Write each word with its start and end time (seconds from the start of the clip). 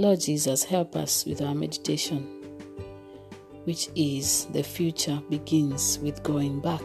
Lord 0.00 0.18
Jesus, 0.18 0.64
help 0.64 0.96
us 0.96 1.26
with 1.26 1.42
our 1.42 1.54
meditation, 1.54 2.22
which 3.64 3.90
is 3.94 4.46
the 4.46 4.62
future 4.62 5.22
begins 5.28 5.98
with 5.98 6.22
going 6.22 6.58
back. 6.58 6.80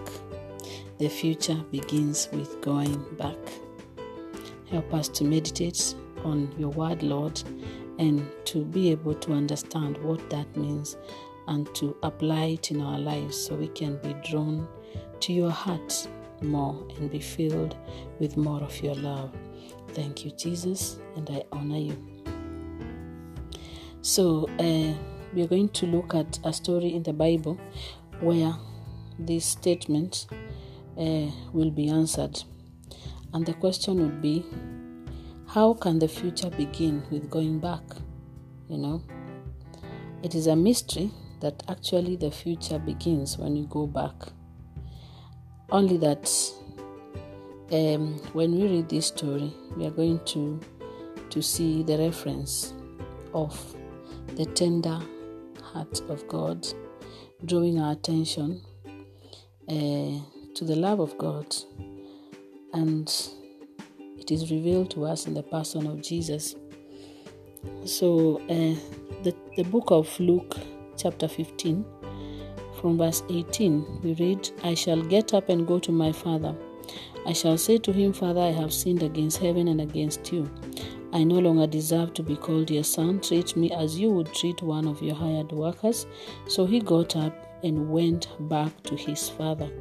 The 0.98 1.08
future 1.08 1.64
begins 1.72 2.28
with 2.34 2.60
going 2.60 3.02
back. 3.18 3.38
Help 4.70 4.94
us 4.94 5.08
to 5.08 5.24
meditate 5.24 5.96
on 6.26 6.54
your 6.58 6.72
word, 6.72 7.04
Lord, 7.04 7.42
and 8.00 8.30
to 8.48 8.66
be 8.66 8.92
able 8.92 9.14
to 9.14 9.32
understand 9.32 9.98
what 10.04 10.30
that 10.30 10.54
means 10.58 10.98
and 11.48 11.74
to 11.76 11.96
apply 12.04 12.48
it 12.48 12.72
in 12.72 12.82
our 12.82 13.00
lives 13.00 13.38
so 13.40 13.56
we 13.56 13.70
can 13.70 13.96
be 14.04 14.14
drawn 14.30 14.68
to 15.22 15.32
your 15.32 15.52
heart 15.52 16.06
more 16.42 16.86
and 16.98 17.10
be 17.10 17.22
filled 17.22 17.78
with 18.20 18.36
more 18.36 18.62
of 18.62 18.84
your 18.84 18.96
love. 18.96 19.32
Thank 19.94 20.26
you, 20.26 20.32
Jesus, 20.32 21.00
and 21.16 21.30
I 21.30 21.44
honor 21.54 21.78
you. 21.78 22.15
So, 24.06 24.48
uh, 24.60 24.94
we 25.34 25.42
are 25.42 25.48
going 25.48 25.70
to 25.70 25.88
look 25.88 26.14
at 26.14 26.38
a 26.44 26.54
story 26.54 26.94
in 26.94 27.02
the 27.02 27.12
Bible 27.12 27.60
where 28.20 28.54
this 29.18 29.46
statement 29.48 30.28
uh, 30.96 31.32
will 31.52 31.72
be 31.72 31.90
answered. 31.90 32.44
And 33.34 33.44
the 33.44 33.56
question 33.56 33.98
would 34.04 34.22
be 34.22 34.46
how 35.48 35.74
can 35.74 35.98
the 35.98 36.08
future 36.08 36.52
begin 36.52 37.02
with 37.10 37.32
going 37.32 37.58
back? 37.58 37.82
You 38.70 38.78
know, 38.78 39.02
it 40.22 40.36
is 40.36 40.46
a 40.46 40.56
mystery 40.56 41.10
that 41.42 41.64
actually 41.68 42.16
the 42.16 42.30
future 42.30 42.78
begins 42.78 43.40
when 43.40 43.56
you 43.56 43.66
go 43.66 43.88
back. 43.88 44.14
Only 45.72 45.98
that 45.98 46.32
um, 47.72 48.20
when 48.34 48.52
we 48.52 48.68
read 48.68 48.88
this 48.88 49.08
story, 49.08 49.52
we 49.76 49.88
are 49.88 49.92
going 49.92 50.20
to 50.26 50.60
to 51.32 51.42
see 51.42 51.82
the 51.82 51.98
reference 51.98 52.72
of 53.34 53.76
the 54.36 54.46
tender 54.46 55.00
heart 55.62 56.02
of 56.10 56.28
God, 56.28 56.68
drawing 57.46 57.80
our 57.80 57.94
attention 57.94 58.62
uh, 59.70 60.20
to 60.56 60.66
the 60.66 60.76
love 60.76 61.00
of 61.00 61.18
God, 61.18 61.56
and 62.74 63.12
it 64.18 64.32
is 64.32 64.52
revealed 64.52 64.92
to 64.92 65.06
us 65.06 65.28
in 65.28 65.34
the 65.34 65.44
person 65.44 65.88
of 65.88 66.02
Jesus. 66.02 66.56
So, 67.86 68.42
uh, 68.50 68.76
the 69.24 69.36
the 69.58 69.64
book 69.64 69.92
of 69.92 70.20
Luke, 70.20 70.58
chapter 70.98 71.28
fifteen, 71.28 71.86
from 72.80 72.98
verse 72.98 73.24
eighteen, 73.30 73.86
we 74.04 74.14
read, 74.16 74.50
"I 74.64 74.74
shall 74.74 75.02
get 75.02 75.34
up 75.34 75.50
and 75.50 75.66
go 75.66 75.80
to 75.80 75.92
my 75.92 76.12
father." 76.12 76.56
I 77.28 77.34
shall 77.34 77.58
say 77.58 77.80
to 77.80 77.92
him, 77.92 78.14
Father, 78.14 78.42
I 78.42 78.52
have 78.52 78.72
sinned 78.72 79.02
against 79.02 79.40
heaven 79.40 79.68
and 79.68 79.82
against 79.82 80.32
you. 80.32 80.48
I 81.16 81.24
no 81.24 81.40
longer 81.40 81.66
deserve 81.66 82.14
to 82.16 82.24
be 82.24 82.36
called 82.36 82.70
your 82.70 82.84
son. 82.84 83.22
Treat 83.22 83.56
me 83.56 83.72
as 83.72 83.98
you 83.98 84.12
would 84.12 84.34
treat 84.34 84.62
one 84.62 84.86
of 84.86 85.02
your 85.02 85.16
hired 85.16 85.50
workers. 85.54 86.08
So 86.50 86.66
he 86.66 86.82
got 86.82 87.16
up 87.16 87.34
and 87.64 87.90
went 87.90 88.28
back 88.50 88.84
to 88.84 88.98
his 88.98 89.30
father. 89.30 89.72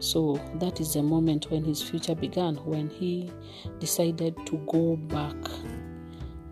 So 0.00 0.40
that 0.56 0.80
is 0.80 0.94
the 0.94 1.02
moment 1.04 1.52
when 1.52 1.62
his 1.62 1.80
future 1.80 2.16
began, 2.16 2.56
when 2.64 2.90
he 2.90 3.30
decided 3.78 4.34
to 4.46 4.56
go 4.66 4.96
back. 4.96 5.36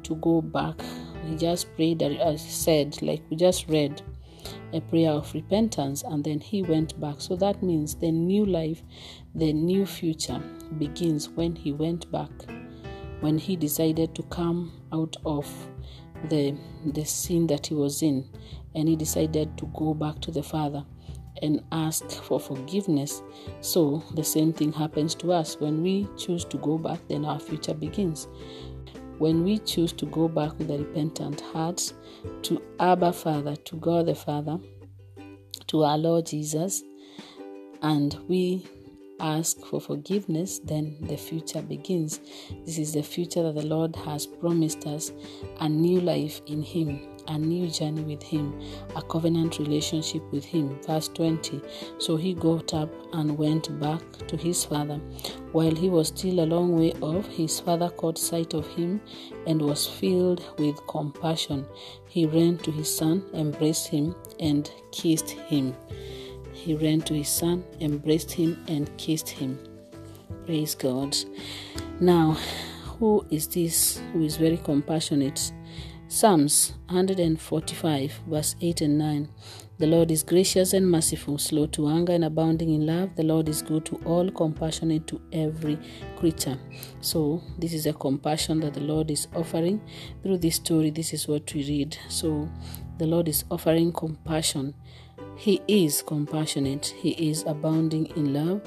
To 0.04 0.14
go 0.14 0.40
back. 0.40 0.80
He 1.26 1.36
just 1.36 1.74
prayed, 1.74 2.00
uh, 2.00 2.10
as 2.10 2.44
he 2.44 2.52
said, 2.52 3.02
like 3.02 3.22
we 3.30 3.36
just 3.36 3.68
read, 3.68 4.00
a 4.72 4.80
prayer 4.80 5.10
of 5.10 5.34
repentance 5.34 6.04
and 6.04 6.22
then 6.22 6.38
he 6.38 6.62
went 6.62 7.00
back. 7.00 7.16
So 7.18 7.34
that 7.34 7.64
means 7.64 7.96
the 7.96 8.12
new 8.12 8.46
life, 8.46 8.80
the 9.34 9.52
new 9.52 9.86
future 9.86 10.40
begins 10.78 11.28
when 11.30 11.56
he 11.56 11.72
went 11.72 12.08
back, 12.12 12.30
when 13.20 13.38
he 13.38 13.56
decided 13.56 14.14
to 14.14 14.22
come 14.24 14.72
out 14.92 15.16
of 15.24 15.46
the 16.28 16.54
the 16.86 17.04
sin 17.04 17.46
that 17.46 17.66
he 17.66 17.74
was 17.74 18.02
in 18.02 18.28
and 18.74 18.88
he 18.88 18.96
decided 18.96 19.56
to 19.56 19.66
go 19.74 19.94
back 19.94 20.20
to 20.20 20.30
the 20.30 20.42
father 20.42 20.84
and 21.42 21.62
ask 21.72 22.10
for 22.10 22.38
forgiveness. 22.38 23.22
So 23.60 24.02
the 24.14 24.24
same 24.24 24.52
thing 24.52 24.72
happens 24.72 25.14
to 25.16 25.32
us. 25.32 25.58
When 25.58 25.82
we 25.82 26.06
choose 26.18 26.44
to 26.46 26.58
go 26.58 26.76
back 26.76 27.00
then 27.08 27.24
our 27.24 27.40
future 27.40 27.74
begins. 27.74 28.28
When 29.18 29.44
we 29.44 29.58
choose 29.58 29.92
to 29.94 30.06
go 30.06 30.28
back 30.28 30.58
with 30.58 30.70
a 30.70 30.78
repentant 30.78 31.40
heart 31.40 31.92
to 32.42 32.62
Abba 32.78 33.12
Father, 33.12 33.54
to 33.56 33.76
God 33.76 34.06
the 34.06 34.14
Father, 34.14 34.58
to 35.66 35.84
our 35.84 35.98
Lord 35.98 36.26
Jesus, 36.26 36.82
and 37.82 38.18
we 38.28 38.66
ask 39.20 39.60
for 39.66 39.80
forgiveness, 39.80 40.58
then 40.60 40.96
the 41.02 41.16
future 41.16 41.62
begins. 41.62 42.20
This 42.64 42.78
is 42.78 42.94
the 42.94 43.02
future 43.02 43.42
that 43.42 43.54
the 43.54 43.66
Lord 43.66 43.94
has 43.96 44.26
promised 44.26 44.86
us 44.86 45.12
a 45.60 45.68
new 45.68 46.00
life 46.00 46.40
in 46.46 46.62
Him, 46.62 47.08
a 47.28 47.38
new 47.38 47.68
journey 47.68 48.02
with 48.02 48.22
Him, 48.22 48.60
a 48.96 49.02
covenant 49.02 49.58
relationship 49.58 50.22
with 50.32 50.44
Him. 50.44 50.80
Verse 50.86 51.08
20 51.08 51.60
So 51.98 52.16
he 52.16 52.34
got 52.34 52.74
up 52.74 52.90
and 53.12 53.36
went 53.36 53.78
back 53.80 54.00
to 54.28 54.36
his 54.36 54.64
father. 54.64 55.00
While 55.52 55.74
he 55.74 55.88
was 55.88 56.08
still 56.08 56.40
a 56.40 56.46
long 56.46 56.76
way 56.76 56.92
off, 57.00 57.26
his 57.26 57.60
father 57.60 57.90
caught 57.90 58.18
sight 58.18 58.54
of 58.54 58.66
him 58.68 59.00
and 59.46 59.60
was 59.60 59.86
filled 59.86 60.42
with 60.58 60.86
compassion. 60.86 61.66
He 62.08 62.26
ran 62.26 62.58
to 62.58 62.70
his 62.70 62.94
son, 62.94 63.24
embraced 63.34 63.88
him, 63.88 64.14
and 64.38 64.70
kissed 64.92 65.30
him. 65.30 65.74
He 66.60 66.74
ran 66.74 67.00
to 67.02 67.14
his 67.14 67.30
son, 67.30 67.64
embraced 67.80 68.30
him, 68.30 68.62
and 68.68 68.94
kissed 68.98 69.30
him. 69.30 69.58
Praise 70.44 70.74
God. 70.74 71.16
Now, 72.00 72.36
who 72.98 73.24
is 73.30 73.48
this 73.48 73.98
who 74.12 74.22
is 74.22 74.36
very 74.36 74.58
compassionate? 74.58 75.52
Psalms 76.08 76.74
145, 76.88 78.20
verse 78.28 78.56
8 78.60 78.82
and 78.82 78.98
9. 78.98 79.28
The 79.80 79.86
Lord 79.86 80.10
is 80.10 80.22
gracious 80.22 80.74
and 80.74 80.90
merciful, 80.90 81.38
slow 81.38 81.64
to 81.68 81.88
anger 81.88 82.12
and 82.12 82.26
abounding 82.26 82.74
in 82.74 82.84
love. 82.84 83.16
The 83.16 83.22
Lord 83.22 83.48
is 83.48 83.62
good 83.62 83.86
to 83.86 83.96
all, 84.04 84.30
compassionate 84.30 85.06
to 85.06 85.18
every 85.32 85.78
creature. 86.18 86.58
So, 87.00 87.42
this 87.58 87.72
is 87.72 87.86
a 87.86 87.94
compassion 87.94 88.60
that 88.60 88.74
the 88.74 88.82
Lord 88.82 89.10
is 89.10 89.26
offering 89.34 89.80
through 90.22 90.36
this 90.36 90.56
story. 90.56 90.90
This 90.90 91.14
is 91.14 91.26
what 91.26 91.54
we 91.54 91.66
read. 91.66 91.96
So, 92.10 92.46
the 92.98 93.06
Lord 93.06 93.26
is 93.26 93.46
offering 93.50 93.90
compassion. 93.94 94.74
He 95.36 95.62
is 95.66 96.02
compassionate, 96.02 96.94
He 96.98 97.30
is 97.30 97.44
abounding 97.46 98.08
in 98.16 98.34
love. 98.34 98.60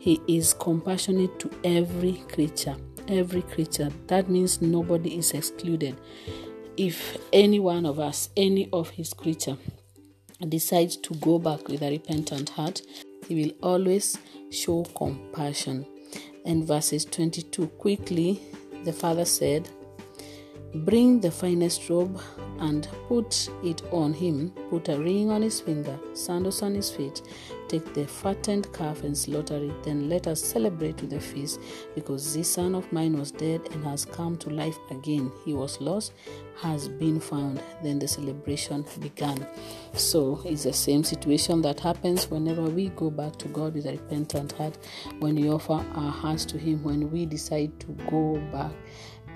He 0.00 0.20
is 0.26 0.52
compassionate 0.52 1.38
to 1.38 1.50
every 1.62 2.24
creature. 2.28 2.74
Every 3.06 3.42
creature. 3.42 3.90
That 4.08 4.28
means 4.28 4.60
nobody 4.60 5.16
is 5.16 5.30
excluded. 5.30 5.96
If 6.76 7.18
any 7.32 7.60
one 7.60 7.86
of 7.86 8.00
us, 8.00 8.30
any 8.36 8.68
of 8.72 8.90
His 8.90 9.14
creature, 9.14 9.56
decides 10.48 10.96
to 10.98 11.14
go 11.14 11.38
back 11.38 11.68
with 11.68 11.82
a 11.82 11.90
repentant 11.90 12.50
heart, 12.50 12.82
he 13.28 13.34
will 13.34 13.52
always 13.62 14.18
show 14.50 14.84
compassion. 14.94 15.86
And 16.44 16.64
verses 16.64 17.04
22 17.04 17.66
quickly, 17.68 18.40
the 18.84 18.92
father 18.92 19.24
said, 19.24 19.68
Bring 20.74 21.20
the 21.20 21.30
finest 21.30 21.88
robe 21.88 22.20
and 22.60 22.86
put 23.08 23.48
it 23.64 23.82
on 23.92 24.12
him, 24.12 24.50
put 24.68 24.88
a 24.88 24.98
ring 24.98 25.30
on 25.30 25.42
his 25.42 25.60
finger, 25.60 25.98
sandals 26.12 26.62
on 26.62 26.74
his 26.74 26.90
feet, 26.90 27.22
take 27.68 27.94
the 27.94 28.06
fattened 28.06 28.72
calf 28.72 29.02
and 29.02 29.16
slaughter 29.16 29.56
it. 29.56 29.82
Then 29.82 30.08
let 30.08 30.26
us 30.26 30.42
celebrate 30.42 31.00
with 31.00 31.12
a 31.12 31.20
feast, 31.20 31.60
because 31.94 32.34
this 32.34 32.48
son 32.48 32.74
of 32.74 32.90
mine 32.92 33.18
was 33.18 33.30
dead 33.30 33.60
and 33.72 33.84
has 33.84 34.04
come 34.04 34.36
to 34.38 34.50
life 34.50 34.78
again. 34.90 35.30
He 35.44 35.54
was 35.54 35.80
lost, 35.80 36.12
has 36.60 36.88
been 36.88 37.20
found. 37.20 37.62
Then 37.82 37.98
the 37.98 38.08
celebration 38.08 38.84
began. 39.00 39.46
So 39.94 40.40
it's 40.44 40.64
the 40.64 40.72
same 40.72 41.04
situation 41.04 41.62
that 41.62 41.80
happens 41.80 42.30
whenever 42.30 42.62
we 42.62 42.88
go 42.90 43.10
back 43.10 43.36
to 43.36 43.48
God 43.48 43.74
with 43.74 43.86
a 43.86 43.92
repentant 43.92 44.52
heart, 44.52 44.78
when 45.20 45.36
we 45.36 45.50
offer 45.50 45.84
our 45.94 46.10
hearts 46.10 46.44
to 46.46 46.58
Him, 46.58 46.82
when 46.82 47.10
we 47.10 47.26
decide 47.26 47.78
to 47.80 47.86
go 48.10 48.40
back 48.52 48.72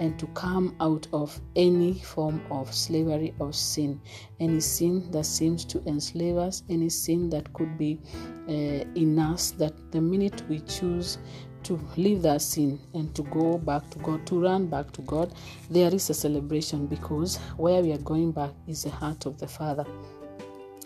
and 0.00 0.18
to 0.18 0.26
come 0.28 0.74
out 0.80 1.06
of 1.12 1.38
any 1.56 1.94
form 1.94 2.42
of 2.50 2.74
slavery 2.74 3.34
or 3.38 3.52
sin, 3.52 4.00
any 4.40 4.58
sin 4.58 5.08
that 5.12 5.24
seems 5.24 5.64
to 5.66 5.80
enslave 5.86 6.38
us, 6.38 6.62
any 6.70 6.88
sin 6.88 7.28
that 7.30 7.52
could 7.52 7.76
be 7.78 8.00
uh, 8.48 8.84
in 8.96 9.18
us, 9.18 9.52
that 9.52 9.74
the 9.92 10.00
minute 10.00 10.42
we 10.48 10.60
choose 10.60 11.18
to 11.62 11.78
leave 11.98 12.22
that 12.22 12.40
sin 12.40 12.80
and 12.94 13.14
to 13.14 13.22
go 13.24 13.58
back 13.58 13.88
to 13.90 13.98
God, 13.98 14.26
to 14.26 14.40
run 14.40 14.66
back 14.66 14.90
to 14.92 15.02
God, 15.02 15.34
there 15.68 15.94
is 15.94 16.08
a 16.08 16.14
celebration 16.14 16.86
because 16.86 17.36
where 17.58 17.82
we 17.82 17.92
are 17.92 17.98
going 17.98 18.32
back 18.32 18.50
is 18.66 18.84
the 18.84 18.90
heart 18.90 19.26
of 19.26 19.38
the 19.38 19.46
Father. 19.46 19.84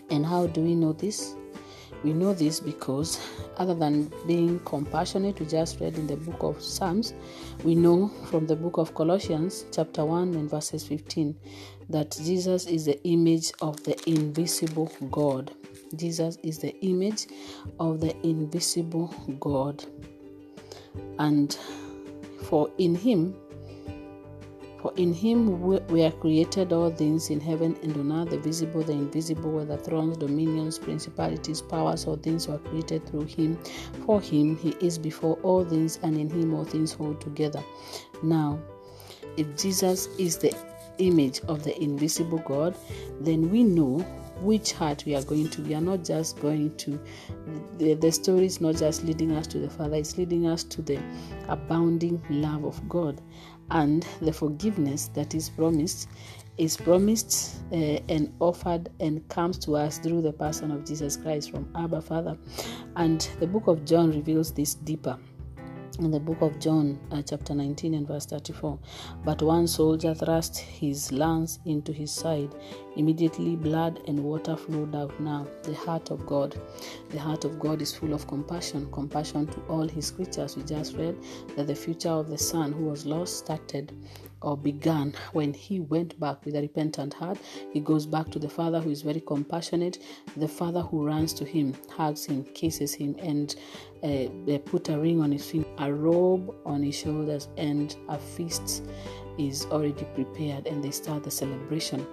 And 0.09 0.25
how 0.25 0.47
do 0.47 0.61
we 0.61 0.75
know 0.75 0.91
this? 0.91 1.35
We 2.05 2.13
know 2.13 2.35
this 2.35 2.59
because, 2.59 3.19
other 3.57 3.73
than 3.73 4.13
being 4.27 4.59
compassionate, 4.59 5.39
we 5.39 5.47
just 5.47 5.79
read 5.79 5.95
in 5.97 6.05
the 6.05 6.17
book 6.17 6.43
of 6.43 6.61
Psalms, 6.61 7.15
we 7.63 7.73
know 7.73 8.09
from 8.29 8.45
the 8.45 8.55
book 8.55 8.77
of 8.77 8.93
Colossians, 8.93 9.65
chapter 9.71 10.05
1 10.05 10.35
and 10.35 10.47
verses 10.47 10.85
15, 10.85 11.35
that 11.89 12.15
Jesus 12.23 12.67
is 12.67 12.85
the 12.85 13.03
image 13.05 13.51
of 13.59 13.83
the 13.85 13.97
invisible 14.07 14.91
God. 15.09 15.51
Jesus 15.95 16.37
is 16.43 16.59
the 16.59 16.79
image 16.85 17.25
of 17.79 18.01
the 18.01 18.15
invisible 18.21 19.07
God. 19.39 19.83
And 21.17 21.57
for 22.43 22.69
in 22.77 22.93
him, 22.93 23.35
For 24.85 24.93
in 24.97 25.13
him 25.13 25.61
were 25.61 26.11
created 26.11 26.71
all 26.71 26.91
things 26.91 27.31
in 27.31 27.39
heaven 27.39 27.75
and 27.81 27.97
on 27.97 28.11
earth, 28.11 28.29
the 28.29 28.37
visible, 28.37 28.83
the 28.83 28.91
invisible, 28.91 29.49
whether 29.49 29.77
thrones, 29.77 30.15
dominions, 30.17 30.77
principalities, 30.77 31.59
powers, 31.59 32.05
or 32.05 32.17
things 32.17 32.47
were 32.47 32.59
created 32.59 33.03
through 33.07 33.25
him. 33.25 33.57
For 34.05 34.21
him 34.21 34.55
he 34.57 34.75
is 34.81 34.99
before 34.99 35.39
all 35.41 35.65
things, 35.65 35.97
and 36.03 36.15
in 36.19 36.29
him 36.29 36.53
all 36.53 36.65
things 36.65 36.93
hold 36.93 37.19
together. 37.19 37.63
Now, 38.21 38.59
if 39.37 39.57
Jesus 39.57 40.05
is 40.19 40.37
the 40.37 40.55
image 40.99 41.41
of 41.47 41.63
the 41.63 41.75
invisible 41.81 42.43
God, 42.45 42.75
then 43.19 43.49
we 43.49 43.63
know 43.63 44.05
which 44.41 44.73
heart 44.73 45.03
we 45.07 45.15
are 45.15 45.23
going 45.23 45.49
to. 45.49 45.63
We 45.63 45.73
are 45.73 45.81
not 45.81 46.03
just 46.03 46.39
going 46.39 46.75
to, 46.77 46.99
the, 47.79 47.95
the 47.95 48.11
story 48.11 48.45
is 48.45 48.61
not 48.61 48.75
just 48.75 49.03
leading 49.03 49.31
us 49.31 49.47
to 49.47 49.57
the 49.57 49.69
Father, 49.69 49.95
it's 49.95 50.17
leading 50.19 50.45
us 50.45 50.63
to 50.65 50.83
the 50.83 51.01
abounding 51.47 52.21
love 52.29 52.65
of 52.65 52.87
God 52.87 53.19
and 53.71 54.05
the 54.21 54.33
forgiveness 54.33 55.09
that 55.09 55.33
is 55.33 55.49
promised 55.49 56.09
is 56.57 56.77
promised 56.77 57.57
uh, 57.73 57.75
and 58.07 58.33
offered 58.39 58.89
and 58.99 59.27
comes 59.27 59.57
to 59.57 59.75
us 59.75 59.97
through 59.97 60.21
the 60.21 60.31
person 60.31 60.71
of 60.71 60.85
Jesus 60.85 61.17
Christ 61.17 61.51
from 61.51 61.69
Abba 61.75 62.01
Father. 62.01 62.37
And 62.95 63.27
the 63.39 63.47
book 63.47 63.67
of 63.67 63.83
John 63.83 64.11
reveals 64.11 64.53
this 64.53 64.75
deeper 64.75 65.17
in 65.99 66.11
the 66.11 66.19
book 66.19 66.41
of 66.41 66.59
John, 66.59 66.99
uh, 67.11 67.21
chapter 67.21 67.53
19 67.53 67.93
and 67.93 68.07
verse 68.07 68.25
34. 68.25 68.77
But 69.23 69.41
one 69.41 69.67
soldier 69.67 70.13
thrust 70.13 70.57
his 70.57 71.11
lance 71.11 71.59
into 71.65 71.91
his 71.91 72.11
side. 72.11 72.53
Immediately, 72.95 73.55
blood 73.55 74.01
and 74.07 74.23
water 74.23 74.55
flowed 74.55 74.95
out. 74.95 75.17
Now, 75.19 75.47
the 75.63 75.73
heart 75.73 76.11
of 76.11 76.25
God, 76.25 76.59
the 77.09 77.19
heart 77.19 77.45
of 77.45 77.59
God 77.59 77.81
is 77.81 77.95
full 77.95 78.13
of 78.13 78.27
compassion, 78.27 78.91
compassion 78.91 79.47
to 79.47 79.61
all 79.67 79.87
his 79.87 80.11
creatures. 80.11 80.55
We 80.55 80.63
just 80.63 80.95
read 80.95 81.17
that 81.55 81.67
the 81.67 81.75
future 81.75 82.09
of 82.09 82.29
the 82.29 82.37
son 82.37 82.71
who 82.71 82.85
was 82.85 83.05
lost 83.05 83.37
started 83.37 83.93
or 84.41 84.55
began 84.55 85.13
when 85.33 85.53
he 85.53 85.79
went 85.79 86.19
back 86.19 86.45
with 86.45 86.55
a 86.55 86.61
repentant 86.61 87.13
heart. 87.13 87.37
He 87.73 87.79
goes 87.79 88.05
back 88.05 88.29
to 88.31 88.39
the 88.39 88.49
Father 88.49 88.79
who 88.79 88.91
is 88.91 89.01
very 89.01 89.21
compassionate, 89.21 89.97
the 90.37 90.47
Father 90.47 90.81
who 90.81 91.05
runs 91.05 91.33
to 91.33 91.45
him, 91.45 91.75
hugs 91.89 92.25
him, 92.25 92.43
kisses 92.53 92.93
him, 92.93 93.15
and 93.19 93.55
uh, 94.05 94.29
they 94.45 94.59
put 94.63 94.89
a 94.89 94.97
ring 94.97 95.19
on 95.19 95.31
his 95.31 95.49
finger, 95.49 95.67
a 95.79 95.91
robe 95.91 96.53
on 96.63 96.83
his 96.83 96.95
shoulders, 96.95 97.49
and 97.57 97.95
a 98.07 98.19
feast 98.19 98.83
is 99.37 99.65
already 99.65 100.05
prepared 100.13 100.67
and 100.67 100.83
they 100.83 100.91
start 100.91 101.23
the 101.23 101.31
celebration 101.31 102.05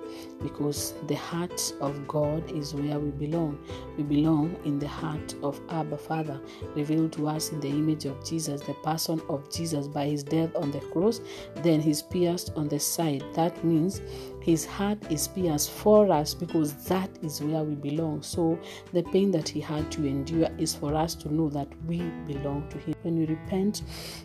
because 0.43 0.94
the 1.06 1.15
heart 1.15 1.73
of 1.81 2.06
God 2.09 2.50
is 2.50 2.75
where 2.75 2.99
we 2.99 3.11
belong. 3.11 3.59
We 3.97 4.03
belong 4.03 4.56
in 4.65 4.79
the 4.79 4.89
heart 4.89 5.35
of 5.43 5.61
Abba 5.69 5.99
Father, 5.99 6.41
revealed 6.75 7.12
to 7.15 7.29
us 7.29 7.53
in 7.53 7.61
the 7.61 7.69
image 7.69 8.06
of 8.06 8.25
Jesus, 8.25 8.61
the 8.62 8.75
person 8.75 9.21
of 9.29 9.50
Jesus 9.53 9.87
by 9.87 10.06
his 10.06 10.23
death 10.23 10.55
on 10.56 10.71
the 10.71 10.81
cross, 10.81 11.21
then 11.56 11.81
he's 11.81 12.03
pierced 12.03 12.53
on 12.56 12.69
the 12.69 12.81
side. 12.81 13.25
That 13.35 13.62
means 13.65 14.00
his 14.41 14.65
heart 14.65 14.99
is 15.11 15.29
pierced 15.29 15.71
for 15.71 16.11
us 16.11 16.35
because 16.35 16.75
that 16.87 17.11
is 17.23 17.41
where 17.41 17.62
we 17.62 17.75
belong. 17.77 18.23
So 18.23 18.59
the 18.93 19.03
pain 19.05 19.31
that 19.31 19.49
he 19.49 19.61
had 19.61 19.91
to 19.93 20.05
endure 20.05 20.49
is 20.59 20.75
for 20.75 20.94
us 20.94 21.15
to 21.17 21.33
know 21.33 21.49
that 21.50 21.69
we 21.87 21.99
belong 22.26 22.69
to 22.70 22.79
him. 22.79 22.94
When 23.02 23.19
we 23.19 23.26
repent 23.26 23.82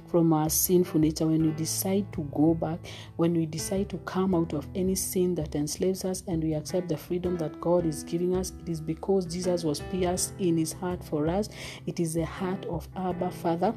from 0.08 0.32
our 0.34 0.50
sinful 0.50 1.00
nature, 1.00 1.28
when 1.28 1.44
we 1.44 1.52
decide 1.52 2.12
to 2.14 2.22
go 2.34 2.54
back, 2.54 2.80
when 3.16 3.34
we 3.34 3.46
decide 3.46 3.90
to 3.90 3.98
come 4.00 4.36
out 4.36 4.54
of 4.54 4.68
any 4.76 4.96
sin 4.96 5.36
that 5.36 5.56
enslaves 5.56 6.06
us 6.06 6.24
and 6.28 6.44
we 6.44 6.54
accept 6.54 6.90
the 6.90 6.98
freedom 6.98 7.38
that 7.38 7.60
God 7.60 7.86
is 7.86 8.04
giving 8.04 8.36
us, 8.36 8.54
it 8.62 8.70
is 8.70 8.82
because 8.82 9.26
Jesus 9.26 9.64
was 9.64 9.80
pierced 9.92 10.34
in 10.40 10.58
his 10.58 10.74
heart 10.74 11.04
for 11.04 11.28
us. 11.28 11.50
It 11.86 12.00
is 12.00 12.14
the 12.14 12.26
heart 12.26 12.66
of 12.66 12.88
Abba 12.96 13.32
Father 13.32 13.74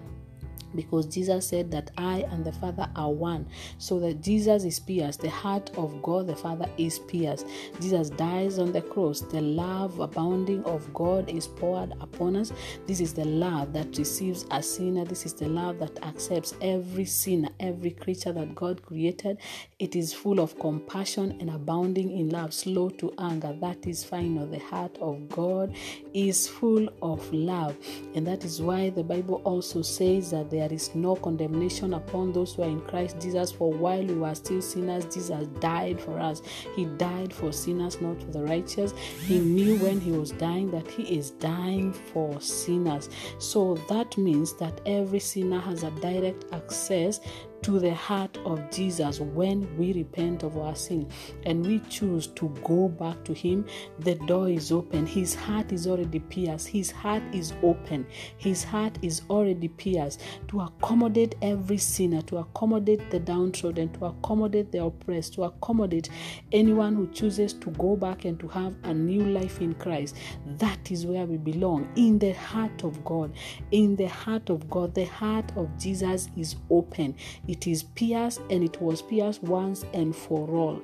because 0.75 1.07
Jesus 1.07 1.49
said 1.49 1.71
that 1.71 1.91
I 1.97 2.27
and 2.31 2.45
the 2.45 2.53
Father 2.53 2.89
are 2.97 3.11
one. 3.11 3.47
So 3.79 3.99
that 4.01 4.23
Jesus 4.23 4.65
is 4.65 4.79
pierced, 4.79 5.21
the 5.21 5.31
heart 5.31 5.71
of 5.77 6.03
God 6.03 6.27
the 6.27 6.37
Father 6.37 6.69
is 6.79 6.99
pierced. 6.99 7.47
Jesus 7.81 8.11
dies 8.11 8.59
on 8.59 8.73
the 8.73 8.83
cross. 8.83 9.21
The 9.21 9.41
love 9.41 9.99
abounding 10.01 10.65
of 10.65 10.93
God 10.95 11.29
is 11.29 11.47
poured 11.47 11.93
upon 12.01 12.37
us. 12.37 12.53
This 12.87 13.01
is 13.01 13.13
the 13.15 13.25
love 13.25 13.73
that 13.73 13.97
receives 13.99 14.47
a 14.51 14.63
sinner. 14.63 15.05
This 15.05 15.27
is 15.27 15.35
the 15.35 15.49
love 15.49 15.79
that 15.81 16.03
accepts 16.05 16.55
every 16.61 17.05
sinner, 17.05 17.49
every 17.59 17.91
creature 17.91 18.33
that 18.33 18.55
God 18.55 18.83
created. 18.83 19.39
It 19.79 19.97
is 19.97 20.13
full 20.13 20.41
of 20.41 20.59
compassion 20.59 21.37
and 21.41 21.51
abounding 21.51 22.17
in 22.17 22.31
love, 22.31 22.53
slow 22.53 22.91
to 22.91 23.13
anger. 23.19 23.57
That 23.61 23.87
is 23.87 24.05
final. 24.05 24.47
The 24.47 24.59
heart 24.59 24.97
of 25.01 25.29
God 25.29 25.75
is 26.15 26.47
full 26.47 26.89
of 27.03 27.33
love. 27.33 27.77
And 28.15 28.27
that 28.27 28.45
is 28.45 28.61
why 28.61 28.91
the 28.91 29.05
Bible 29.05 29.41
also 29.45 29.83
says 29.83 30.31
that 30.31 30.50
there 30.51 30.73
is 30.73 30.95
no 30.95 31.17
condemnation 31.17 31.95
upon 31.95 32.33
those 32.33 32.55
who 32.55 32.63
are 32.63 32.69
in 32.69 32.81
Christ 32.83 33.21
Jesus. 33.21 33.53
For 33.53 33.73
while 33.73 34.05
we 34.05 34.15
were 34.15 34.35
still 34.35 34.61
sinners, 34.61 35.05
Jesus 35.07 35.47
died 35.61 36.01
for 36.01 36.19
us. 36.19 36.43
He 36.77 36.85
died 36.85 37.33
for 37.33 37.53
sinners, 37.53 38.01
not 38.01 38.21
for 38.21 38.31
the 38.31 38.43
righteous. 38.43 38.93
He 39.27 39.39
knew 39.39 39.79
when 39.79 40.01
he 40.01 40.13
was 40.13 40.33
dying 40.33 40.71
that 40.73 40.89
he 40.89 41.03
is 41.19 41.31
dying 41.31 41.93
for 41.93 42.41
sinners. 42.41 43.09
So 43.39 43.75
that 43.89 44.17
means 44.19 44.55
that 44.55 44.81
every 44.87 45.21
sinner 45.21 45.61
has 45.61 45.83
a 45.83 45.91
direct 45.93 46.45
access 46.53 47.21
to 47.63 47.79
the 47.79 47.95
heart 47.95 48.39
of 48.45 48.71
Jesus 48.71 49.21
when 49.21 49.77
we 49.77 49.93
repent 49.93 50.43
of 50.43 50.57
our 50.57 50.75
sin 50.75 51.09
and 51.45 51.65
we 51.65 51.81
choose 51.91 52.27
to 52.29 52.49
go 52.65 52.89
back 52.89 53.23
to 53.25 53.35
Him, 53.35 53.67
the 53.99 54.15
door 54.27 54.49
is 54.49 54.73
open. 54.73 55.07
His 55.07 55.35
heart 55.35 55.73
is 55.73 55.87
already 55.87 56.21
pierced. 56.21 56.69
His 56.69 56.91
heart 56.91 57.23
is 57.33 57.53
open. 57.63 58.07
His 58.39 58.65
heart 58.65 58.99
is 59.03 59.23
already 59.29 59.69
pierced 59.69 60.23
to 60.49 60.61
accommodate 60.61 61.35
every 61.43 61.79
sinner, 61.79 62.23
to 62.23 62.39
accommodate 62.39 63.11
the 63.11 63.21
downtrodden, 63.21 63.93
to 63.95 64.07
accommodate 64.07 64.73
the 64.73 64.83
oppressed, 64.83 65.35
to 65.35 65.45
accommodate 65.45 66.09
anyone 66.53 66.95
who 66.95 67.07
chooses 67.09 67.53
to 67.55 67.71
go 67.73 67.97
back 67.97 68.25
and 68.25 68.39
to 68.41 68.49
have 68.49 68.75
a 68.85 68.95
new 68.95 69.25
life 69.25 69.61
in 69.61 69.75
Christ. 69.75 70.17
That 70.59 70.91
is 70.91 71.07
where 71.07 71.27
we 71.27 71.37
belong 71.37 71.89
in 71.97 72.19
the 72.19 72.33
heart 72.33 72.85
of 72.85 73.05
God. 73.05 73.33
In 73.71 73.97
the 73.97 74.09
heart 74.09 74.51
of 74.51 74.69
God, 74.71 74.95
the 74.95 75.05
heart 75.05 75.53
of 75.57 75.69
Jesus 75.79 76.31
is 76.37 76.57
open. 76.71 77.15
It 77.51 77.67
is 77.67 77.83
pierced 77.83 78.43
and 78.49 78.63
it 78.63 78.81
was 78.81 79.03
pierced 79.03 79.43
once 79.43 79.85
and 79.93 80.15
for 80.15 80.49
all. 80.49 80.81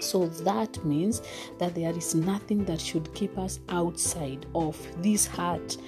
So 0.00 0.26
that 0.26 0.84
means 0.84 1.22
that 1.58 1.74
there 1.74 1.96
is 1.96 2.14
nothing 2.14 2.64
that 2.66 2.78
should 2.78 3.12
keep 3.14 3.36
us 3.38 3.58
outside 3.70 4.44
of 4.54 4.76
this 5.02 5.26
heart, 5.26 5.78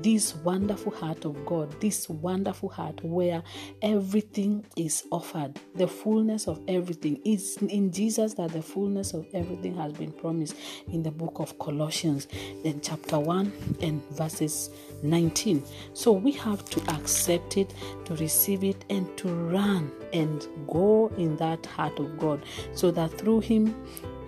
this 0.00 0.34
wonderful 0.36 0.92
heart 0.92 1.26
of 1.26 1.44
God, 1.44 1.80
this 1.82 2.08
wonderful 2.08 2.70
heart 2.70 3.04
where 3.04 3.42
everything 3.82 4.64
is 4.76 5.04
offered. 5.12 5.60
The 5.74 5.86
fullness 5.86 6.48
of 6.48 6.60
everything 6.66 7.20
is 7.24 7.58
in 7.68 7.92
Jesus 7.92 8.34
that 8.34 8.52
the 8.52 8.62
fullness 8.62 9.12
of 9.12 9.26
everything 9.34 9.76
has 9.76 9.92
been 9.92 10.12
promised 10.12 10.56
in 10.90 11.02
the 11.02 11.10
book 11.10 11.38
of 11.38 11.58
Colossians, 11.58 12.26
then 12.64 12.80
chapter 12.80 13.18
1 13.18 13.52
and 13.82 14.02
verses 14.10 14.70
19. 15.02 15.62
So 15.94 16.12
we 16.12 16.32
have 16.32 16.64
to 16.70 16.80
accept 16.92 17.56
it, 17.56 17.74
to 18.04 18.14
receive 18.16 18.64
it, 18.64 18.84
and 18.90 19.14
to 19.18 19.28
run 19.28 19.90
and 20.12 20.46
go 20.66 21.10
in 21.16 21.36
that 21.36 21.64
heart 21.66 21.98
of 21.98 22.18
God 22.18 22.44
so 22.72 22.90
that 22.90 23.18
through 23.18 23.40
Him 23.40 23.74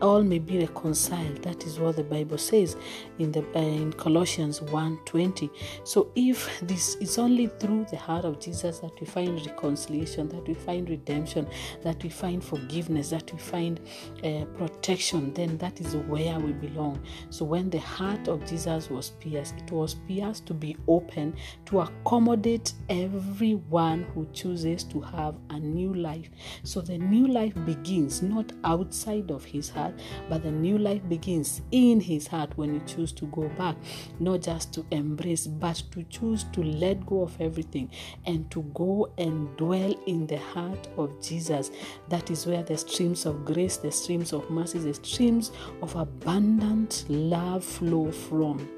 all 0.05 0.23
may 0.23 0.39
be 0.39 0.59
reconciled. 0.59 1.43
That 1.43 1.65
is 1.65 1.79
what 1.81 1.97
the 1.97 2.05
bible 2.05 2.39
says 2.39 2.77
in 3.19 3.33
the 3.33 3.41
uh, 3.55 3.59
in 3.59 3.93
colossians 3.93 4.61
1.20 4.61 5.51
so 5.85 6.11
if 6.15 6.61
this 6.61 6.97
is 6.97 7.19
only 7.19 7.47
through 7.47 7.87
the 7.91 7.97
heart 7.97 8.25
of 8.25 8.41
jesus 8.41 8.79
that 8.81 8.93
we 9.01 9.07
find 9.07 9.45
reconciliation 9.47 10.29
that 10.29 10.47
we 10.47 10.55
find 10.55 10.89
redemption 10.89 11.47
that 11.83 12.03
we 12.03 12.09
find 12.09 12.43
forgiveness 12.45 13.11
that 13.11 13.33
we 13.33 13.39
find 13.39 13.81
uh, 14.25 14.45
protection 14.57 15.33
then 15.35 15.57
that 15.59 15.81
is 15.81 15.97
where 15.97 16.39
we 16.39 16.53
belong. 16.53 17.01
So 17.31 17.45
when 17.45 17.71
the 17.71 17.81
heart 17.81 18.29
of 18.29 18.45
jesus 18.47 18.91
was 18.91 19.11
pierced 19.11 19.55
it 19.57 19.71
was 19.71 19.95
pierced 19.95 20.47
to 20.47 20.55
be 20.55 20.77
open 20.89 21.35
to 21.67 21.81
accommodate 21.81 22.73
everyone 22.89 24.05
who 24.15 24.27
chooses 24.33 24.85
to 24.85 25.01
have 25.01 25.35
a 25.51 25.59
new 25.59 25.95
life. 25.95 26.29
So 26.63 26.81
the 26.81 26.99
new 26.99 27.27
life 27.27 27.55
begins 27.65 28.23
not 28.23 28.53
outside 28.65 29.31
of 29.31 29.45
his 29.45 29.69
heart 29.69 29.94
heart, 29.95 30.29
but 30.29 30.43
the 30.43 30.51
new 30.51 30.79
life 30.79 31.07
begins 31.09 31.63
in 31.71 32.01
his 32.01 32.27
heart 32.27 32.57
when 32.57 32.75
you 32.75 32.81
choose 32.87 33.13
to 33.13 33.27
go 33.27 33.49
back, 33.51 33.77
not 34.21 34.43
just 34.43 34.73
to 34.75 34.85
embrace, 34.91 35.47
but 35.47 35.83
to 35.93 36.03
choose 36.05 36.45
to 36.53 36.63
let 36.63 37.05
go 37.07 37.23
of 37.23 37.41
everything 37.41 37.91
and 38.27 38.51
to 38.51 38.63
go 38.75 39.11
and 39.19 39.55
dwell 39.57 39.95
in 40.07 40.27
the 40.27 40.39
heart 40.39 40.89
of 40.97 41.21
Jesus. 41.23 41.71
That 42.09 42.31
is 42.31 42.47
where 42.47 42.63
the 42.63 42.77
streams 42.77 43.27
of 43.27 43.45
grace, 43.45 43.77
the 43.77 43.93
streams 43.93 44.33
of 44.33 44.49
mercy, 44.51 44.79
the 44.79 44.95
streams 44.95 45.53
of 45.83 45.95
abundant 45.97 47.05
love 47.09 47.65
flow 47.65 48.11
from. 48.11 48.69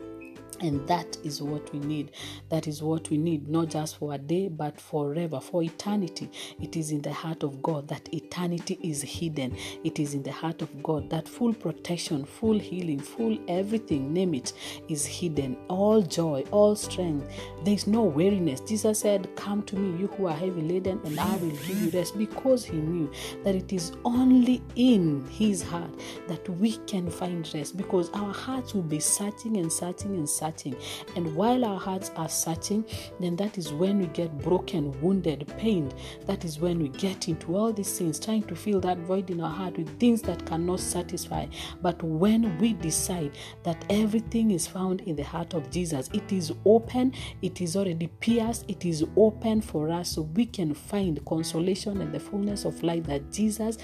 And 0.61 0.87
that 0.89 1.19
is 1.23 1.43
what 1.43 1.73
we 1.73 1.81
need. 1.81 2.13
That 2.49 2.67
is 2.67 2.83
what 2.83 3.11
we 3.11 3.19
need, 3.19 3.49
not 3.49 3.69
just 3.69 3.99
for 3.99 4.15
a 4.15 4.19
day, 4.19 4.49
but 4.49 4.81
forever, 4.81 5.41
for 5.41 5.63
eternity. 5.63 6.31
It 6.61 6.77
is 6.77 6.91
in 6.91 7.03
the 7.03 7.13
heart 7.13 7.43
of 7.43 7.63
God 7.63 7.89
that 7.89 8.13
eternity 8.15 8.79
is 8.83 9.03
hidden. 9.03 9.57
It 9.85 9.99
is 9.99 10.15
in 10.15 10.23
the 10.23 10.33
heart 10.33 10.63
of 10.63 10.83
God 10.83 11.11
that 11.11 11.29
full 11.29 11.53
protection, 11.53 12.25
full 12.25 12.59
healing, 12.59 13.01
full 13.01 13.39
everything, 13.49 14.13
name 14.15 14.35
it, 14.35 14.55
is 14.89 15.05
hidden. 15.05 15.57
All 15.69 16.01
joy, 16.01 16.45
all 16.51 16.75
strength. 16.75 17.31
There 17.65 17.75
is 17.75 17.87
no 17.87 18.03
weariness. 18.03 18.61
Jesus 18.61 19.01
said, 19.01 19.29
Come 19.37 19.63
to 19.65 19.77
me, 19.77 20.01
you 20.01 20.07
who 20.09 20.27
are 20.27 20.37
heavy 20.37 20.63
laden, 20.63 21.01
and 21.05 21.21
I 21.21 21.37
will 21.37 21.51
give 21.51 21.83
you 21.83 21.91
rest, 21.91 22.17
because 22.17 22.65
he 22.65 22.77
knew 22.77 23.11
that 23.45 23.55
it 23.55 23.73
is 23.73 23.93
only 24.05 24.63
in 24.77 25.27
his 25.27 25.63
heart 25.63 25.91
that 26.29 26.49
we 26.49 26.79
can 26.87 27.11
find 27.11 27.49
rest, 27.55 27.77
because 27.77 28.09
our 28.11 28.33
hearts 28.33 28.75
will 28.75 28.83
be 28.83 29.01
searching 29.01 29.59
and 29.59 29.71
searching 29.71 30.17
and 30.17 30.29
searching 30.29 30.46
searching. 30.47 30.77
And 31.17 31.35
while 31.35 31.65
our 31.65 31.79
hearts 31.79 32.11
are 32.17 32.29
searching, 32.29 32.85
then 33.21 33.37
that 33.37 33.59
is 33.59 33.73
when 33.73 33.99
we 33.99 34.07
get 34.07 34.37
broken, 34.39 34.99
wounded, 35.01 35.47
pained. 35.59 35.95
That 36.27 36.45
is 36.45 36.61
when 36.61 36.79
we 36.79 36.89
get 36.89 37.29
into 37.29 37.57
all 37.57 37.73
these 37.73 37.99
things, 37.99 38.19
trying 38.21 38.45
to 38.45 38.57
fill 38.57 38.81
that 38.81 38.99
void 38.99 39.31
in 39.31 39.41
our 39.41 39.51
heart 39.51 39.77
with 39.77 39.99
things 39.99 40.23
that 40.23 40.45
cannot 40.47 40.81
satisfy. 40.81 41.47
But 41.83 42.03
when 42.03 42.59
we 42.59 42.75
decide 42.75 43.33
that 43.65 43.85
everything 43.91 44.51
is 44.51 44.67
found 44.67 45.01
in 45.03 45.17
the 45.17 45.25
heart 45.25 45.55
of 45.55 45.71
Jesus, 45.71 46.09
it 46.13 46.33
is 46.33 46.53
open, 46.65 47.13
it 47.43 47.61
is 47.61 47.77
already 47.77 48.07
pierced, 48.07 48.65
it 48.69 48.85
is 48.85 49.05
open 49.17 49.61
for 49.61 49.89
us 49.91 50.13
so 50.13 50.23
we 50.23 50.47
can 50.47 50.75
find 50.75 51.25
consolation 51.25 52.01
and 52.01 52.13
the 52.13 52.21
fullness 52.21 52.65
of 52.65 52.83
life 52.83 53.05
that 53.05 53.33
Jesus 53.33 53.79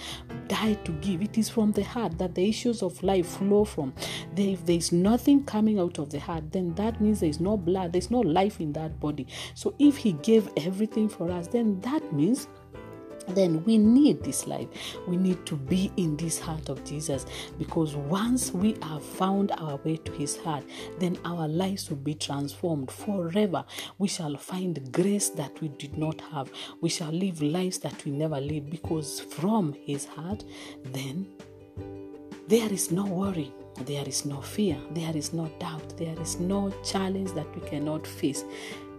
died 0.49 0.85
to 0.85 0.92
give. 0.92 1.23
It 1.23 1.38
is 1.38 1.49
from 1.49 1.73
the 1.73 1.83
heart 1.83 2.19
that 2.19 2.35
the 2.35 2.49
issues 2.49 2.83
of 2.83 3.02
life 3.02 3.26
flow 3.26 3.64
from. 3.64 3.92
If 4.37 4.66
there 4.66 4.76
is 4.76 4.92
nothing 4.92 5.45
coming 5.45 5.78
out 5.78 5.99
of 5.99 6.11
the 6.11 6.21
heart, 6.21 6.51
then 6.52 6.75
that 6.75 7.00
means 7.00 7.21
there's 7.21 7.40
no 7.40 7.56
blood, 7.56 7.92
there's 7.92 8.11
no 8.11 8.21
life 8.21 8.61
in 8.61 8.73
that 8.75 9.00
body. 9.00 9.26
So 9.54 9.75
if 9.78 9.97
He 9.97 10.12
gave 10.12 10.49
everything 10.56 11.09
for 11.09 11.30
us, 11.30 11.49
then 11.49 11.80
that 11.80 12.12
means 12.12 12.49
then 13.28 13.62
we 13.64 13.78
need 13.78 14.23
this 14.23 14.47
life. 14.47 14.68
We 15.06 15.16
need 15.16 15.44
to 15.47 15.56
be 15.56 15.92
in 15.97 16.16
this 16.16 16.38
heart 16.38 16.68
of 16.68 16.85
Jesus 16.85 17.26
because 17.59 17.94
once 17.94 18.52
we 18.52 18.76
have 18.82 19.04
found 19.04 19.52
our 19.52 19.76
way 19.78 19.97
to 19.97 20.12
his 20.12 20.37
heart, 20.37 20.64
then 20.99 21.18
our 21.25 21.49
lives 21.49 21.88
will 21.88 21.99
be 21.99 22.14
transformed 22.14 22.90
forever. 22.90 23.64
We 23.99 24.09
shall 24.09 24.37
find 24.37 24.92
grace 24.92 25.28
that 25.30 25.61
we 25.61 25.68
did 25.68 25.97
not 25.97 26.21
have. 26.32 26.50
We 26.80 26.88
shall 26.88 27.12
live 27.12 27.40
lives 27.42 27.78
that 27.78 28.04
we 28.04 28.12
never 28.12 28.40
lived 28.40 28.71
because 28.71 29.21
from 29.21 29.73
his 29.73 30.04
heart, 30.06 30.44
then 30.85 31.26
there 32.52 32.71
is 32.71 32.90
no 32.90 33.06
worry. 33.06 33.50
There 33.87 34.06
is 34.06 34.26
no 34.26 34.42
fear, 34.42 34.76
there 34.90 35.16
is 35.16 35.32
no 35.32 35.50
doubt, 35.59 35.97
there 35.97 36.21
is 36.21 36.38
no 36.38 36.71
challenge 36.85 37.32
that 37.32 37.47
we 37.54 37.66
cannot 37.66 38.06
face. 38.06 38.44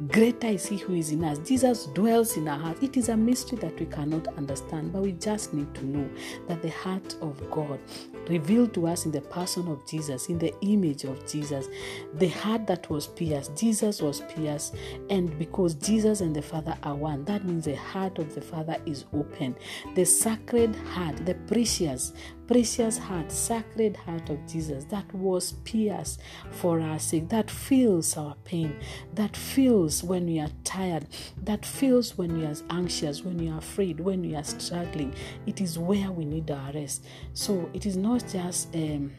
Greater 0.08 0.48
is 0.48 0.66
He 0.66 0.78
who 0.78 0.96
is 0.96 1.12
in 1.12 1.24
us. 1.24 1.38
Jesus 1.38 1.86
dwells 1.86 2.36
in 2.36 2.48
our 2.48 2.58
heart. 2.58 2.82
It 2.82 2.98
is 2.98 3.10
a 3.10 3.16
mystery 3.16 3.60
that 3.60 3.80
we 3.80 3.86
cannot 3.86 4.28
understand, 4.40 4.92
but 4.92 5.04
we 5.04 5.12
just 5.12 5.54
need 5.54 5.72
to 5.76 5.86
know 5.86 6.10
that 6.48 6.64
the 6.64 6.72
heart 6.72 7.16
of 7.22 7.40
God 7.52 7.80
revealed 8.28 8.74
to 8.74 8.88
us 8.88 9.06
in 9.06 9.12
the 9.12 9.22
person 9.22 9.68
of 9.68 9.86
Jesus, 9.88 10.30
in 10.30 10.40
the 10.40 10.54
image 10.62 11.04
of 11.04 11.26
Jesus, 11.28 11.68
the 12.16 12.30
heart 12.30 12.68
that 12.68 12.90
was 12.90 13.08
pierced, 13.08 13.56
Jesus 13.56 14.02
was 14.02 14.22
pierced, 14.22 14.76
and 15.10 15.38
because 15.38 15.74
Jesus 15.76 16.22
and 16.22 16.36
the 16.36 16.42
Father 16.42 16.78
are 16.84 16.96
one, 16.96 17.26
that 17.26 17.46
means 17.46 17.66
the 17.66 17.76
heart 17.76 18.20
of 18.20 18.34
the 18.36 18.42
Father 18.42 18.78
is 18.86 19.06
open. 19.14 19.56
The 19.96 20.06
sacred 20.06 20.76
heart, 20.76 21.26
the 21.26 21.36
precious, 21.36 22.14
precious 22.48 22.98
heart, 22.98 23.32
sacred 23.32 23.96
heart 23.96 24.30
of 24.30 24.46
Jesus 24.48 24.84
that 24.86 25.12
was 25.14 25.54
pierced 25.64 26.22
for 26.52 26.80
our 26.80 27.00
sake, 27.00 27.30
that 27.30 27.50
feels 27.50 28.18
our 28.18 28.36
pain, 28.44 28.76
that 29.14 29.36
feels 29.36 30.04
when 30.04 30.26
we 30.26 30.40
are 30.40 30.52
tired, 30.64 31.08
that 31.44 31.66
feels 31.66 32.18
when 32.18 32.38
we 32.38 32.46
are 32.46 32.56
anxious, 32.70 33.24
when 33.24 33.38
we 33.38 33.50
are 33.50 33.60
afraid, 33.60 34.00
when 34.00 34.22
we 34.22 34.36
are 34.36 34.44
struggling. 34.44 35.14
It 35.46 35.62
is 35.62 35.80
where 35.80 36.12
we 36.12 36.26
need 36.26 36.52
our 36.52 36.72
rest. 36.74 37.06
So 37.34 37.70
it 37.74 37.86
is 37.86 37.98
not 37.98 38.13
just 38.20 38.76
um, 38.76 39.12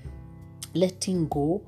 letting 0.75 1.29
go 1.29 1.63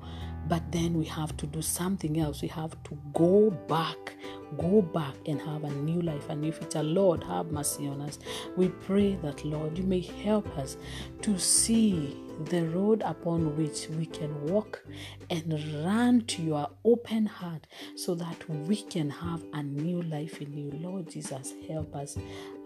but 0.47 0.71
then 0.71 0.97
we 0.97 1.05
have 1.05 1.35
to 1.37 1.47
do 1.47 1.61
something 1.61 2.19
else. 2.19 2.41
We 2.41 2.47
have 2.49 2.81
to 2.83 2.97
go 3.13 3.51
back, 3.67 4.15
go 4.57 4.81
back 4.81 5.15
and 5.25 5.41
have 5.41 5.63
a 5.63 5.71
new 5.71 6.01
life, 6.01 6.29
a 6.29 6.35
new 6.35 6.51
future. 6.51 6.83
Lord, 6.83 7.23
have 7.25 7.51
mercy 7.51 7.87
on 7.87 8.01
us. 8.01 8.19
We 8.55 8.69
pray 8.69 9.15
that, 9.23 9.43
Lord, 9.43 9.77
you 9.77 9.83
may 9.83 9.99
help 9.99 10.47
us 10.57 10.77
to 11.21 11.37
see 11.37 12.15
the 12.45 12.65
road 12.67 13.01
upon 13.05 13.57
which 13.57 13.89
we 13.89 14.05
can 14.05 14.45
walk 14.47 14.83
and 15.29 15.83
run 15.83 16.21
to 16.21 16.41
your 16.41 16.69
open 16.85 17.25
heart 17.25 17.67
so 17.95 18.15
that 18.15 18.47
we 18.49 18.77
can 18.83 19.09
have 19.09 19.43
a 19.53 19.63
new 19.63 20.01
life 20.03 20.41
in 20.41 20.53
you. 20.53 20.71
Lord 20.79 21.09
Jesus, 21.09 21.53
help 21.67 21.95
us 21.95 22.17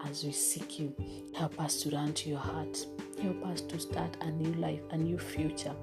as 0.04 0.24
we 0.24 0.32
seek 0.32 0.78
you. 0.78 0.94
Help 1.34 1.60
us 1.60 1.82
to 1.82 1.90
run 1.90 2.12
to 2.14 2.28
your 2.28 2.38
heart. 2.38 2.86
Help 3.20 3.46
us 3.46 3.60
to 3.62 3.78
start 3.78 4.16
a 4.20 4.30
new 4.30 4.52
life, 4.54 4.80
a 4.90 4.96
new 4.96 5.18
future 5.18 5.74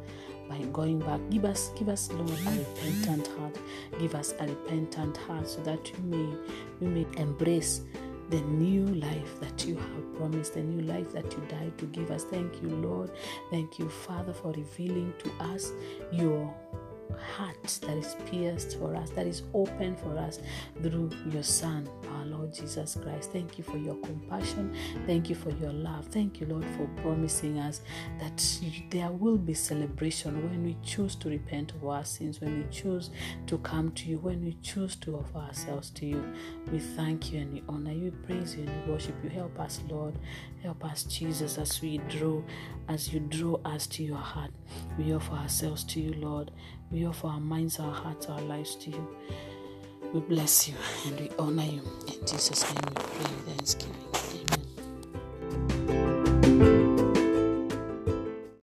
by 0.49 0.57
going 0.73 0.99
back. 0.99 1.19
Give 1.29 1.45
us, 1.45 1.71
give 1.77 1.89
us, 1.89 2.11
Lord, 2.11 2.29
a 2.29 2.59
repentant 2.59 3.27
heart. 3.37 3.57
Give 3.99 4.15
us 4.15 4.33
a 4.39 4.47
repentant 4.47 5.17
heart 5.17 5.47
so 5.47 5.61
that 5.61 5.91
we 5.99 6.17
may 6.17 6.35
we 6.79 6.87
may 6.87 7.05
embrace 7.17 7.81
the 8.29 8.41
new 8.41 8.85
life 8.85 9.28
promised, 10.29 10.53
the 10.53 10.61
new 10.61 10.81
life 10.81 11.11
that 11.11 11.31
you 11.31 11.41
died 11.49 11.77
to 11.77 11.85
give 11.85 12.11
us. 12.11 12.23
Thank 12.23 12.61
you, 12.61 12.69
Lord. 12.69 13.11
Thank 13.49 13.79
you, 13.79 13.89
Father, 13.89 14.33
for 14.33 14.51
revealing 14.51 15.13
to 15.19 15.31
us 15.43 15.71
your 16.11 16.53
heart 17.17 17.79
that 17.81 17.97
is 17.97 18.15
pierced 18.25 18.77
for 18.77 18.95
us, 18.95 19.09
that 19.11 19.27
is 19.27 19.43
open 19.53 19.95
for 19.95 20.17
us 20.17 20.39
through 20.81 21.11
your 21.31 21.43
Son, 21.43 21.89
our 22.11 22.25
Lord 22.25 22.53
Jesus 22.53 22.97
Christ. 23.01 23.31
Thank 23.31 23.57
you 23.57 23.63
for 23.63 23.77
your 23.77 23.95
compassion. 23.95 24.75
Thank 25.05 25.29
you 25.29 25.35
for 25.35 25.51
your 25.51 25.73
love. 25.73 26.05
Thank 26.07 26.39
you, 26.39 26.47
Lord, 26.47 26.65
for 26.77 26.87
promising 27.01 27.59
us 27.59 27.81
that 28.19 28.59
there 28.91 29.11
will 29.11 29.37
be 29.37 29.53
celebration 29.53 30.49
when 30.49 30.63
we 30.63 30.77
choose 30.83 31.15
to 31.15 31.29
repent 31.29 31.71
of 31.73 31.85
our 31.85 32.05
sins, 32.05 32.41
when 32.41 32.57
we 32.57 32.65
choose 32.69 33.09
to 33.47 33.57
come 33.59 33.91
to 33.91 34.07
you, 34.07 34.17
when 34.19 34.43
we 34.43 34.57
choose 34.61 34.95
to 34.97 35.17
offer 35.17 35.37
ourselves 35.37 35.89
to 35.91 36.05
you. 36.05 36.33
We 36.71 36.79
thank 36.79 37.31
you 37.31 37.41
and 37.41 37.53
we 37.53 37.63
honor 37.67 37.93
you, 37.93 38.11
praise 38.11 38.55
you 38.55 38.63
and 38.63 38.85
we 38.85 38.93
worship 38.93 39.15
you. 39.23 39.29
Help 39.29 39.59
us, 39.59 39.81
Lord. 39.89 40.17
Help 40.63 40.83
us, 40.83 41.03
Jesus, 41.03 41.57
as 41.57 41.81
we 41.81 41.99
draw, 42.09 42.41
as 42.89 43.13
you 43.13 43.21
draw 43.21 43.55
us 43.63 43.87
to 43.87 44.03
your 44.03 44.17
heart. 44.17 44.51
We 44.97 45.13
offer 45.13 45.33
ourselves 45.33 45.83
to 45.85 46.01
you, 46.01 46.13
Lord. 46.13 46.51
We 46.91 47.05
offer 47.05 47.27
our 47.27 47.39
minds, 47.39 47.79
our 47.79 47.93
hearts, 47.93 48.27
our 48.27 48.41
lives 48.41 48.75
to 48.77 48.89
you. 48.89 49.07
We 50.13 50.21
bless 50.21 50.67
you 50.67 50.75
and 51.05 51.19
we 51.19 51.29
honor 51.37 51.63
you. 51.63 51.81
In 52.07 52.25
Jesus' 52.25 52.63
name 52.63 52.81
we 52.89 52.95
pray 52.95 53.53
thanksgiving. 53.53 53.95
Amen. 54.15 54.68